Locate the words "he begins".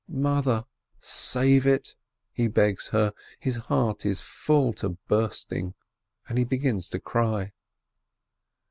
6.39-6.89